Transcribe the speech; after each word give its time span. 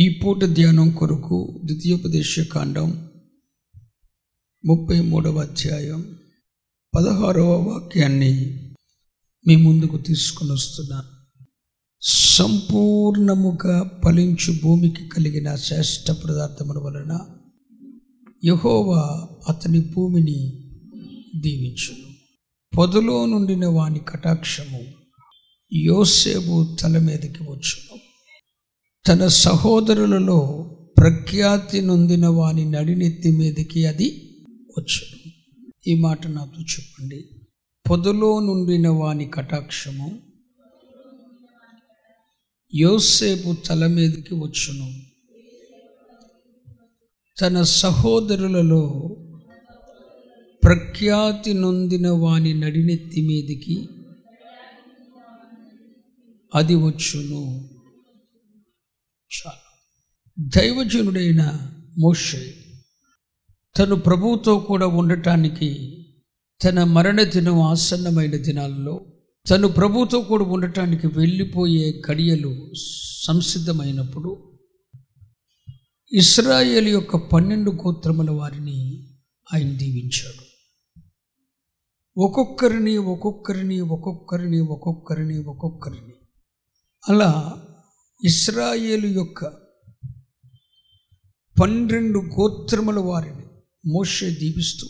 ఈ 0.00 0.08
పూట 0.08 0.44
ధ్యానం 0.44 0.90
కొరకు 0.90 1.60
ద్వితీయోపదేశ 1.64 2.40
కాండం 2.40 3.08
ముప్పై 4.66 5.00
మూడవ 5.00 5.40
అధ్యాయం 5.40 6.18
పదహారవ 6.94 7.50
వాక్యాన్ని 7.68 8.32
మీ 9.46 9.56
ముందుకు 9.56 9.98
తీసుకుని 9.98 10.52
వస్తున్నాను 10.52 11.08
సంపూర్ణముగా 12.02 14.00
ఫలించు 14.04 14.54
భూమికి 14.62 15.08
కలిగిన 15.08 15.54
శ్రేష్ఠ 15.54 16.10
పదార్థముల 16.10 16.78
వలన 16.78 17.20
యహోవా 18.44 19.28
అతని 19.48 19.80
భూమిని 19.80 20.38
దీవించును. 21.36 22.08
పొదలో 22.78 23.26
నుండిన 23.26 23.66
వాని 23.66 24.00
కటాక్షము 24.08 24.80
యోసేపు 25.72 26.76
తల 26.80 26.98
మీదకి 26.98 27.42
వచ్చును. 27.42 27.89
తన 29.08 29.26
సహోదరులలో 29.26 30.70
ప్రఖ్యాతి 30.98 31.80
నొందిన 31.80 32.26
వాని 32.26 32.70
నడినెత్తి 32.70 33.30
మీదకి 33.30 33.86
అది 33.86 34.30
వచ్చును. 34.78 35.30
ఈ 35.86 36.00
మాట 36.00 36.26
నాతో 36.26 36.62
చెప్పండి. 36.62 37.24
పొదలో 37.90 38.40
నుండిన 38.40 38.88
వాని 38.88 39.26
కటాక్షము 39.26 40.18
యోసేపు 42.74 43.54
తల 43.66 43.86
మీదకి 43.86 44.34
వచ్చును. 44.34 44.92
తన 47.40 47.62
సహోదరులలో 47.62 49.16
ప్రఖ్యాతి 50.64 51.54
నొందిన 51.54 52.08
వాని 52.08 52.54
నడినెత్తి 52.54 53.20
మీదికి 53.20 53.88
అది 56.54 56.74
వచ్చును. 56.74 57.70
చాలు 59.30 59.70
దైవజనుడైన 60.38 61.42
మోషే 61.98 62.54
తను 63.76 63.96
ప్రభువుతో 63.96 64.60
కూడా 64.60 64.86
ఉండటానికి 64.86 65.70
తన 66.60 66.84
మరణ 66.84 67.22
దినం 67.22 67.58
ఆసన్నమైన 67.60 68.36
దినాల్లో 68.36 69.06
తను 69.46 69.68
ప్రభువుతో 69.68 70.20
కూడా 70.20 70.44
ఉండటానికి 70.44 71.06
వెళ్ళిపోయే 71.06 72.02
గడియలు 72.10 72.70
సంసిద్ధమైనప్పుడు 73.22 74.30
ఇస్రాయేల్ 76.12 76.88
యొక్క 76.88 77.16
పన్నెండు 77.16 77.70
గోత్రముల 77.70 78.30
వారిని 78.30 78.78
ఆయన 79.54 79.70
దీవించాడు. 79.72 80.44
ఒక్కొక్కరిని 82.18 82.96
ఒక్కొక్కరిని 82.96 83.80
ఒక్కొక్కరిని 83.80 84.60
ఒక్కొక్కరిని 84.60 85.38
ఒక్కొక్కరిని 85.38 86.14
అలా 87.08 87.30
ఇస్రాయేలు 88.24 89.06
యొక్క 89.06 89.44
పన్నెండు 91.60 92.18
గోత్రముల 92.18 92.98
వారిని 92.98 93.46
మోషే 93.86 94.30
దీవిస్తూ 94.30 94.88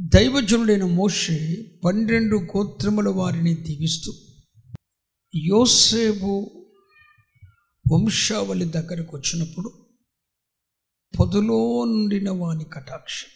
దైవజనుడైన 0.00 0.84
మోషే 0.84 1.64
పన్నెండు 1.84 2.36
గోత్రముల 2.36 3.08
వారిని 3.08 3.54
దీవిస్తూ 3.54 4.12
యోసేపు 5.36 6.50
వంశావళి 7.92 8.64
దగ్గరకు 8.64 9.16
వచ్చినప్పుడు 9.16 9.86
పొదులో 11.20 11.84
నుండిన 11.84 12.30
వాని 12.30 12.64
కటాక్షం. 12.64 13.28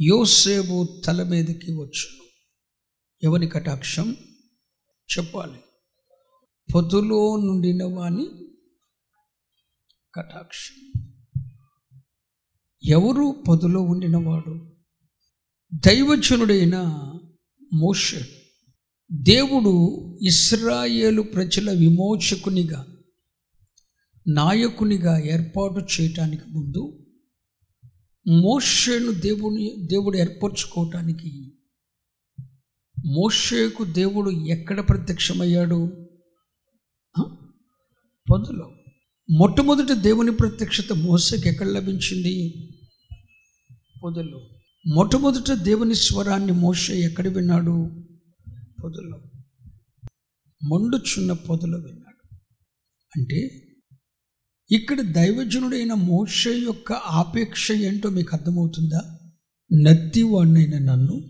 యోసేపు 0.00 1.02
తల 1.06 1.22
మీదకి 1.22 1.72
వచ్చును. 1.72 2.24
ఎవని 3.22 3.48
కటాక్షం? 3.48 4.16
చెప్పాలి. 5.18 5.58
పొదులో 6.74 7.36
నుండిన 7.36 7.84
వాణి 7.84 8.28
కటాక్షం. 10.14 11.02
ఎవరు 12.84 13.44
పొదులో 13.48 13.80
ఉండినవాడు? 13.80 14.76
దైవజనుడైన 15.74 16.78
మోషే. 17.74 18.28
దేవుడు 19.12 19.88
ఇస్రాయేలు 20.22 21.22
ప్రజల 21.22 21.70
విమోచకునిగా 21.70 22.86
నాయకునిగా 24.28 25.18
ఏర్పాటు 25.18 26.00
చేయటానికి 26.00 26.44
ముందు 26.50 27.06
మోషేను 28.28 29.12
దేవుని 29.12 29.76
దేవుడు 29.90 30.16
ఏర్పరచుకోవటానికి 30.16 31.58
మోషేకు 33.06 33.84
దేవుడు 33.84 34.30
ఎక్కడ 34.30 34.88
ప్రత్యక్షమయ్యాడు? 34.88 36.05
పొదలో. 38.30 38.72
మొట్టమొదటి 39.30 39.94
దేవుని 39.94 40.32
ప్రత్యక్షత 40.32 40.92
మోసకి 40.92 41.48
ఎక్కడ 41.48 41.66
లభించింది? 41.66 42.68
పొదలో. 44.04 44.48
మొట్టమొదట 44.94 45.52
దేవుని 45.52 45.94
స్వరాన్ని 45.94 46.52
మోస 46.52 46.90
ఎక్కడ 46.90 47.28
విన్నాడు? 47.28 48.04
పొదలో. 48.84 49.22
మండుచున్న 50.64 51.32
పొదలో 51.32 51.78
విన్నాడు. 51.78 52.34
అంటే 53.16 53.62
ఇక్కడ 54.72 55.00
దైవజనుడైన 55.00 55.94
మోష 55.94 56.48
యొక్క 56.48 56.92
ఆపేక్ష 56.92 57.72
ఏంటో 57.72 58.10
మీకు 58.10 58.36
అర్థమవుతుందా? 58.36 59.18
నత్తివాణ్ణైన 59.82 60.78
నన్ను 60.78 61.22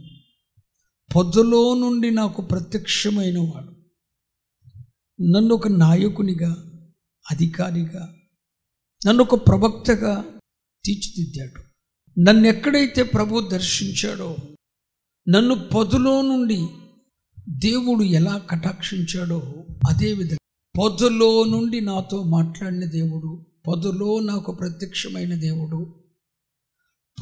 పొదలో 1.17 1.75
నుండి 1.75 2.11
నాకు 2.11 2.43
ప్రత్యక్షమైన 2.43 3.39
వాడు. 3.39 3.73
నన్ను 5.23 5.55
ఒక 5.55 5.69
నాయకునిగా 5.69 6.73
అధికారిగా 7.31 8.15
నన్ను 9.07 9.23
ఒక 9.23 9.49
ప్రవక్తగా 9.49 10.25
తీర్చిదిద్దాడు. 10.85 11.63
నన్ను 12.21 12.49
ఎక్కడైతే 12.49 13.03
ప్రభు 13.03 13.49
దర్శించాడో 13.49 14.37
నన్ను 15.29 15.69
పొదులో 15.75 16.23
నుండి 16.23 16.67
దేవుడు 17.49 18.03
ఎలా 18.03 18.39
కటాక్షించాడో 18.39 19.39
అదేవిధంగా 19.91 20.45
పొదులో 20.79 21.45
నుండి 21.45 21.81
నాతో 21.81 22.23
మాట్లాడిన 22.23 22.85
దేవుడు 22.85 23.47
పొదులో 23.69 24.21
నాకు 24.21 24.53
ప్రత్యక్షమైన 24.53 25.35
దేవుడు 25.35 25.97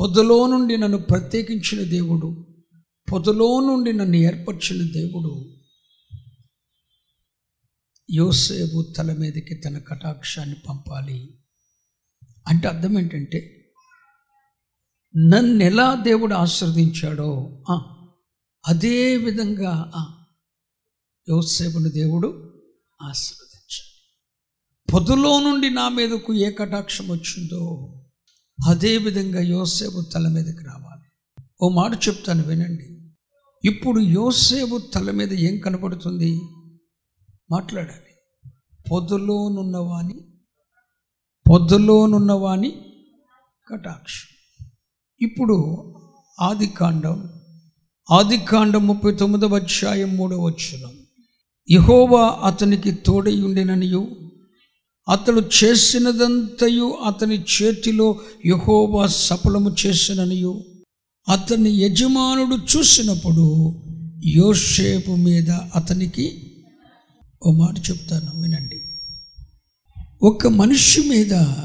పొదలో 0.00 0.46
నుండి 0.46 0.76
నన్ను 0.76 0.98
ప్రత్యేకించిన 0.98 1.82
దేవుడు 1.88 2.46
పొదలో 3.12 3.60
నుండి 3.60 3.92
నన్ను 3.92 4.16
ఏర్పరిచిన 4.16 4.92
దేవుడు 4.92 5.44
యోసేపు 8.10 8.94
తల 8.96 9.12
మీదకి 9.12 9.54
తన 9.54 9.78
కటాక్షాన్ని 9.78 10.56
పంపాలి. 10.68 11.38
అంటే 12.48 12.68
అర్థం 12.68 12.98
ఏంటంటే 12.98 13.60
నన్ను 15.16 15.64
ఎలా 15.64 15.94
దేవుడు 15.94 16.34
ఆశ్రవదించాడో 16.34 17.62
అదే 18.66 19.16
విధంగా 19.16 19.92
యోసేపుని 21.28 21.90
దేవుడు 21.90 22.28
ఆశీర్వదించాడు 23.02 23.94
పొదులో 24.92 25.40
నుండి 25.40 25.70
నా 25.70 25.88
మీదకు 25.88 26.34
ఏ 26.34 26.50
కటాక్షం 26.50 27.08
వచ్చిందో 27.08 27.94
అదే 28.68 28.98
విధంగా 28.98 29.40
యోసేపు 29.40 30.04
తల 30.14 30.28
మీదకి 30.28 30.64
రావాలి. 30.64 31.08
ఓ 31.62 31.68
మాట 31.68 32.08
చెప్తాను 32.08 32.42
వినండి. 32.42 33.12
ఇప్పుడు 33.64 34.00
యోసేపు 34.00 34.80
తల 34.94 35.10
మీద 35.10 35.32
ఏం 35.32 35.58
కనపడుతుంది? 35.58 36.40
మాట్లాడాలి. 37.50 38.14
పొద్దులోనున్నవాని 38.90 40.14
పొద్దులోనున్నవాని 41.50 42.70
కటాక్షం. 43.72 44.28
ఇప్పుడు 45.22 45.56
ఆది 46.40 46.66
కాండం 46.66 47.30
ఆది 48.10 48.38
కాండం 48.38 48.86
ముప్పై 48.86 49.12
తొమ్మిదవ 49.12 49.56
అధ్యాయం 49.56 50.16
మూడవ 50.16 50.40
వచ్చిన 50.44 50.88
యహోవా 51.70 52.40
అతనికి 52.44 52.92
తోడై 52.92 53.40
ఉండిననియు 53.40 54.08
అతడు 55.08 55.40
చేసినదంతయు 55.40 56.98
అతని 57.06 57.44
చేతిలో 57.62 58.20
యహోవా 58.46 59.06
సఫలము 59.06 59.74
చేసిననియు. 59.86 60.64
అతని 61.28 61.70
యజమానుడు 61.70 62.56
చూసినప్పుడు 62.56 63.74
యోషేపు 64.26 65.12
మీద 65.12 65.50
అతనికి 65.50 66.53
ఓ 67.44 67.52
మాట 67.52 67.90
చెప్తాను 67.90 68.40
వినండి. 68.40 68.82
ఒక 70.22 70.46
మనిషి 70.46 71.08
మీద 71.08 71.56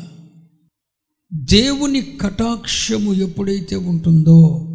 దేవుని 1.33 2.17
కటాక్షము 2.21 3.13
ఎప్పుడైతే 3.13 3.75
ఉంటుందో 3.75 4.65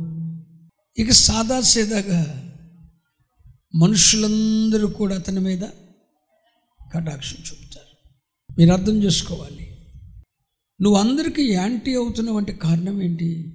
ఇక 0.98 1.10
సాదా 1.10 1.60
సీదాగా 1.60 2.40
మనుషులందరూ 3.74 4.88
కూడా 4.88 5.14
అతని 5.14 5.40
మీద 5.40 5.60
కటాక్షం 6.94 7.36
చూపుతారు. 7.40 8.12
మీరు 8.58 8.72
అర్థం 8.72 9.02
చేసుకోవాలి. 9.02 9.78
నువ్వు 10.82 11.00
అందరికీ 11.00 11.42
యాంటీ 11.42 11.94
అవుతున్నావు 11.94 12.38
అంటే 12.38 12.52
కారణం 12.52 13.02
ఏంటి? 13.02 13.54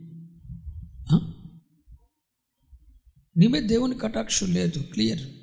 నీ 3.37 3.47
మీద 3.47 3.63
దేవుని 3.63 3.97
కటాక్షం 3.97 4.53
లేదు 4.53 4.79
క్లియర్. 4.79 5.38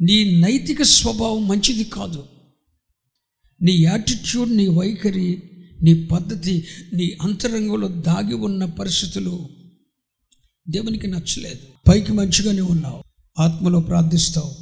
నీ 0.00 0.40
నైతిక 0.40 0.82
స్వభావం 0.82 1.48
మంచిది 1.48 1.84
కాదు. 1.84 2.26
నీ 3.62 3.72
యాటిట్యూడ్ 3.72 4.56
నీ 4.56 4.68
వైఖరి 4.68 5.42
నీ 5.82 6.06
పద్ధతి 6.06 6.66
నీ 6.92 7.16
అంతరంగంలో 7.22 7.88
దాగి 7.88 8.34
ఉన్న 8.34 8.64
పరిస్థితులు 8.64 9.48
దేవునికి 10.68 11.06
నచ్చలేదు. 11.06 11.90
పైకి 11.90 12.12
మంచిగానే 12.12 12.60
ఉన్నావు. 12.60 13.02
ఆత్మలో 13.38 13.80
ప్రార్థిస్తావు. 13.80 14.54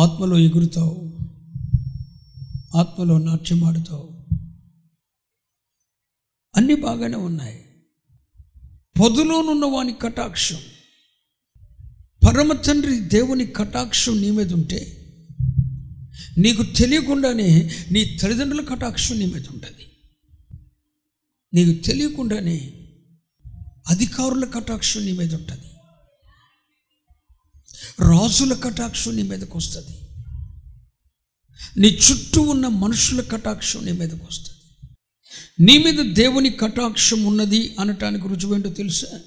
ఆత్మలో 0.00 0.38
ఎగురుతావు. 0.38 1.18
ఆత్మలో 2.76 3.18
నాట్యం 3.18 3.64
ఆడుతావు. 3.64 4.10
అన్నీ 6.56 6.74
బాగానే 6.74 7.16
ఉన్నాయి. 7.16 7.64
పొదులోనున్న 9.00 9.64
వాని 9.64 9.92
కటాక్షం. 9.92 10.56
పరమ 12.26 12.52
తండ్రి 12.52 13.00
దేవుని 13.00 13.46
కటాక్షం 13.46 14.20
నీ 14.20 14.30
మీద 14.30 14.52
ఉంటే 14.52 14.96
నీకు 16.38 16.62
తెలియకుండానే 16.62 17.70
నీ 17.90 18.04
తల్లిదండ్రుల 18.04 18.64
కటాక్షం 18.64 19.18
నీ 19.18 19.26
మీద 19.26 19.46
ఉంటుంది. 19.46 19.86
నీకు 21.54 21.82
తెలియకుండానే 21.82 22.72
అధికారుల 23.88 24.44
కటాక్షం 24.44 25.04
నీ 25.04 25.12
మీద 25.12 25.34
ఉంటుంది. 25.34 25.66
రాజుల 28.00 28.54
కటాక్షం 28.54 29.16
నీ 29.16 29.22
మీదకి 29.22 29.56
వస్తుంది. 29.56 29.96
నీ 31.76 31.88
చుట్టూ 31.88 32.42
ఉన్న 32.42 32.66
మనుషుల 32.66 33.20
కటాక్షం 33.20 33.84
నీ 33.84 33.92
మీదకు 33.92 34.26
వస్తుంది. 34.26 34.88
నీ 35.60 35.78
మీద 35.78 36.14
దేవుని 36.14 36.50
కటాక్షం 36.50 37.24
ఉన్నది 37.24 37.76
అనటానికి 37.80 38.28
రుజువేంటో 38.28 38.70
తెలుసా? 38.70 39.20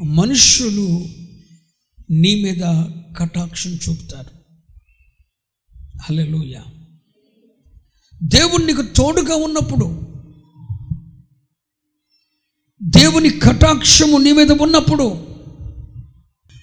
మనుష్యులు 0.00 1.04
నీ 2.10 2.42
మీద 2.42 2.86
కటాక్షం 3.18 3.70
చూపుతారు. 3.70 4.42
హలెలుయ 6.02 6.54
దేవుడు 8.24 8.62
నీకు 8.62 8.82
తోడుగా 8.82 9.34
ఉన్నప్పుడు 9.34 10.12
దేవుని 12.82 13.30
కటాక్షము 13.30 14.18
నీ 14.18 14.32
మీద 14.32 14.52
ఉన్నప్పుడు 14.52 15.26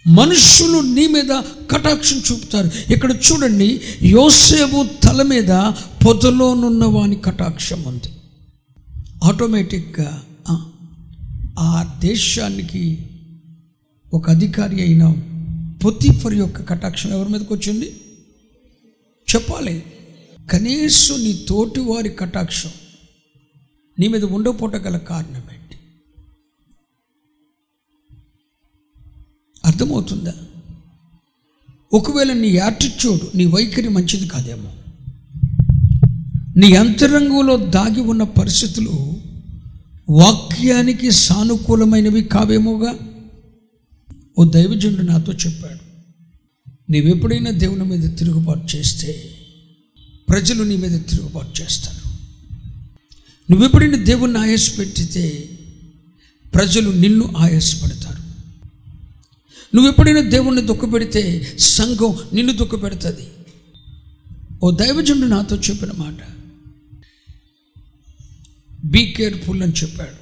మనుషులు 0.07 0.79
నీ 0.79 1.07
మీద 1.07 1.29
కటాక్షం 1.71 2.21
చూపుతారు. 2.31 2.71
ఇక్కడ 2.93 3.11
చూడండి 3.11 3.81
యోసేపు 4.03 4.85
తల 5.03 5.21
మీద 5.21 5.49
పొదలోనున్న 6.05 6.85
వాని 6.85 7.15
కటాక్షం 7.15 7.83
ఉంది. 7.83 8.09
ఆటోమేటిక్గా 9.23 10.23
ఆ 11.59 11.97
దేశానికి 11.99 13.08
ఒక 14.13 14.29
అధికారి 14.29 14.81
అయిన 14.81 15.15
పొత్తిఫర్ 15.85 16.33
యొక్క 16.33 16.69
కటాక్షం 16.69 17.09
ఎవరి 17.09 17.29
మీదకి 17.29 17.53
వచ్చింది? 17.53 18.01
చెప్పాలి. 19.35 19.83
కనీసం 20.51 21.23
నీ 21.23 21.45
తోటి 21.49 21.79
వారి 21.79 22.09
కటాక్షం 22.09 22.69
నీ 23.99 24.07
మీద 24.07 24.23
ఉండకపోట 24.23 24.75
గల 24.75 24.97
కారణం 24.97 25.37
ఏంటి? 25.37 25.77
అర్థమవుతుందా? 29.65 30.33
ఒకవేళ 31.93 32.33
నీ 32.33 32.47
యాటిట్యూడ్ 32.47 33.37
నీ 33.37 33.45
వైఖరి 33.45 33.89
మంచిది 33.89 34.27
కాదేమో. 34.27 34.73
నీ 36.57 36.75
అంతరంగంలో 36.75 37.57
దాగి 37.57 38.01
ఉన్న 38.01 38.23
పరిస్థితులు 38.23 39.13
వాక్యానికి 40.09 41.11
సానుకూలమైనవి 41.11 42.23
కావేమోగా? 42.23 42.93
ఓ 44.39 44.49
దైవజనుడు 44.49 45.01
నాతో 45.01 45.33
చెప్పాడు 45.33 45.79
నీవెప్పుడైనా 46.91 47.51
దేవుని 47.51 47.83
మీద 47.83 48.17
తిరుగుబాటు 48.17 48.75
చేస్తే 48.75 49.35
ప్రజలు 50.29 50.63
నీ 50.63 50.75
మీద 50.75 51.01
తిరుగుబాటు 51.09 51.61
చేస్తారు. 51.61 51.99
నువ్వెప్పుడైనా 53.51 53.97
దేవుణ్ణి 53.97 54.39
ఆయాసపెట్టితే 54.39 55.49
ప్రజలు 56.53 56.89
నిన్ను 56.89 57.33
ఆయాసపడతారు 57.37 58.21
నువ్వెప్పుడైనా 59.75 60.21
దేవుణ్ణి 60.21 60.61
దుఃఖపెడితే 60.61 61.53
సంఘం 61.59 62.19
నిన్ను 62.33 62.53
దుఃఖపెడుతుంది 62.53 63.27
ఓ 64.63 64.71
దైవజనుడు 64.71 65.25
నాతో 65.25 65.55
చెప్పిన 65.55 65.91
మాట 65.91 66.17
బీ 68.85 69.05
కేర్ఫుల్ 69.05 69.63
అని 69.63 69.71
చెప్పాడు. 69.71 70.18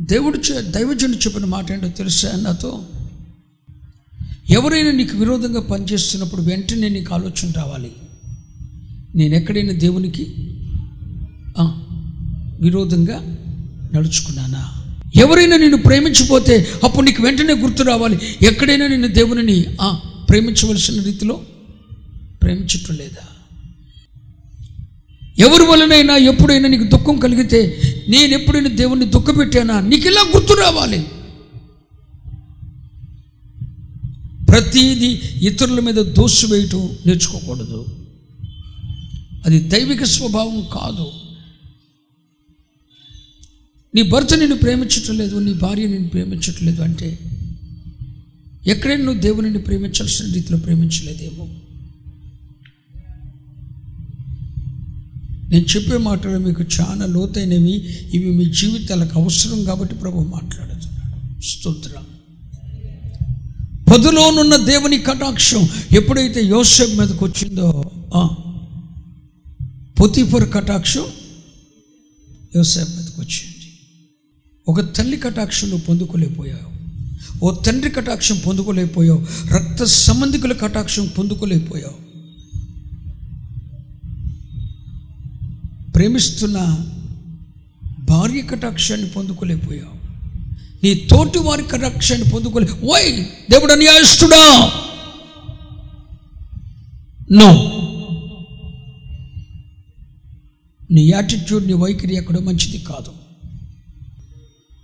దేవుడు 0.00 0.38
చె- 0.38 0.64
చెప్పిన 1.16 1.44
మాట 1.44 1.72
ఏంటో 1.72 1.88
తెలుసా 1.88 2.32
నాతో? 2.36 2.84
ఎవరైనా 4.50 4.90
నీకు 4.90 5.16
విరోధంగా 5.16 5.60
పనిచేస్తున్నప్పుడు 5.60 6.42
వెంటనే 6.42 6.88
నీకు 6.88 7.14
ఆలోచన 7.14 7.52
రావాలి. 7.56 7.92
నేను 9.14 9.34
ఎక్కడైనా 9.34 9.72
దేవునికి 9.72 10.34
విరోధంగా 12.60 13.36
నడుచుకున్నానా? 13.94 14.84
ఎవరైనా 15.16 15.56
నిన్ను 15.56 15.76
ప్రేమించిపోతే 15.76 16.66
అప్పుడు 16.84 17.04
నీకు 17.04 17.22
వెంటనే 17.22 17.54
గుర్తు 17.54 17.82
రావాలి. 17.82 18.18
ఎక్కడైనా 18.42 18.86
నిన్ను 18.86 19.08
దేవుని 19.08 19.42
ప్రేమించవలసిన 20.28 21.02
రీతిలో 21.02 21.40
ప్రేమించటం 22.42 22.94
లేదా? 22.94 23.26
ఎవరి 25.38 25.62
వలనైనా 25.62 26.16
ఎప్పుడైనా 26.16 26.68
నీకు 26.68 26.84
దుఃఖం 26.84 27.18
కలిగితే 27.18 27.80
నేను 28.10 28.34
ఎప్పుడైనా 28.34 28.68
దేవుణ్ణి 28.68 29.06
దుఃఖపెట్టానా? 29.06 29.80
నీకు 29.80 30.06
ఇలా 30.08 30.32
గుర్తు 30.36 30.52
రావాలి? 30.52 31.06
ప్రతిదీ 34.48 35.20
ఇతరుల 35.48 35.80
మీద 35.80 35.94
దోషు 35.94 36.46
వేయటం 36.46 36.98
నేర్చుకోకూడదు. 37.06 37.86
అది 39.46 39.60
దైవిక 39.60 40.04
స్వభావం 40.04 40.60
కాదు. 40.60 41.10
నీ 43.94 44.02
భర్త 44.02 44.34
నిన్ను 44.34 44.56
ప్రేమించటం 44.56 45.18
లేదు 45.18 45.36
నీ 45.36 45.52
భార్య 45.52 45.86
నిన్ను 45.86 46.08
ప్రేమించట్లేదు 46.08 46.82
అంటే 46.82 47.18
ఎక్కడైనా 48.66 49.04
నువ్వు 49.04 49.20
దేవుని 49.20 49.58
ప్రేమించాల్సిన 49.58 50.32
రీతిలో 50.32 50.58
ప్రేమించలేదేమో. 50.58 51.48
నేను 55.50 55.64
చెప్పే 55.64 55.96
మాటలు 55.96 56.38
మీకు 56.38 56.62
చాలా 56.62 57.06
లోతైనవి. 57.06 57.72
ఇవి 58.14 58.30
మీ 58.30 58.44
జీవితాలకు 58.44 59.20
అవసరం 59.20 59.64
కాబట్టి 59.64 59.94
ప్రభు 59.94 60.20
మాట్లాడుతున్నాడు. 60.20 61.42
స్తోత్రం. 61.42 62.04
పదులోనున్న 63.92 64.56
దేవుని 64.56 64.98
కటాక్షం 64.98 65.68
ఎప్పుడైతే 65.92 66.44
యోసెఫ్ 66.44 67.00
మీదకి 67.00 67.24
వచ్చిందో 67.24 67.90
పొతిఫర్ 70.00 70.52
కటాక్షం 70.52 71.04
యోసెఫ్ 72.56 72.90
మీదకి 72.90 73.20
వచ్చింది. 73.20 73.72
ఒక 74.68 74.96
తల్లి 74.96 75.16
కటాక్షం 75.16 75.68
నువ్వు 75.68 75.86
పొందుకోలేకపోయావు. 75.86 76.70
ఓ 77.44 77.54
తండ్రి 77.54 77.90
కటాక్షం 77.90 78.38
పొందుకోలేకపోయావు. 78.46 79.26
రక్త 79.54 79.84
సంబంధికుల 79.84 80.52
కటాక్షం 80.52 81.06
పొందుకోలేకపోయావు. 81.18 82.09
ప్రేమిస్తున్న 86.00 86.78
భార్య 88.04 88.42
కటాక్షాన్ని 88.42 89.08
పొందుకోలేకపోయావు. 89.08 89.96
నీ 90.84 90.94
తోటి 90.94 91.38
వారి 91.38 91.62
కటాక్షాన్ని 91.62 92.30
పొందుకోలే 92.30 92.66
ఓయ్ 92.84 93.24
దేవుడు 93.50 93.72
అన్యాయస్తుడా 93.72 94.72
నో. 97.32 97.52
నీ 100.90 101.10
యాటిట్యూడ్ 101.10 101.66
నీ 101.66 101.72
వైఖరి 101.72 102.16
ఎక్కడో 102.16 102.40
మంచిది 102.40 102.78
కాదు. 102.78 103.12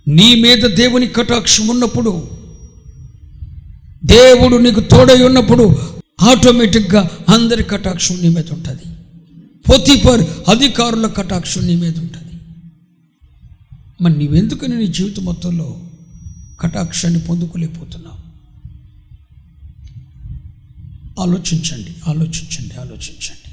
నీ 0.07 0.35
మీద 0.35 0.63
దేవుని 0.63 1.07
కటాక్షం 1.07 1.67
ఉన్నప్పుడు 1.67 2.29
దేవుడు 4.05 4.57
నీకు 4.57 4.79
తోడై 4.79 5.23
ఉన్నప్పుడు 5.23 5.77
ఆటోమేటిక్గా 6.21 7.09
అందరి 7.29 7.63
కటాక్షం 7.63 8.19
నీ 8.21 8.29
మీద 8.29 8.51
ఉంటుంది. 8.51 8.81
పొతిపర్ 9.69 10.49
అధికారుల 10.49 11.07
కటాక్షం 11.07 11.67
నీ 11.67 11.75
మీద 11.75 11.97
ఉంటుంది. 11.97 12.41
మరి 14.01 14.17
నీవెందుకని 14.17 14.77
నీ 14.77 14.87
జీవితం 14.87 15.25
మొత్తంలో 15.25 15.79
కటాక్షాన్ని 16.59 17.19
పొందుకోలేకపోతున్నావు? 17.19 18.27
ఆలోచించండి 21.21 21.95
ఆలోచించండి 22.07 22.75
ఆలోచించండి. 22.75 23.46